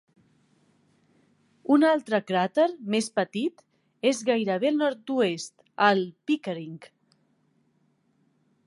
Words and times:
Un 1.75 1.85
altre 1.89 2.19
cràter, 2.31 2.65
més 2.95 3.11
petit, 3.19 3.61
és 4.13 4.23
gairebé 4.31 4.73
al 4.73 4.81
nord-oest, 4.85 5.55
el 5.91 6.05
Pickering. 6.31 6.83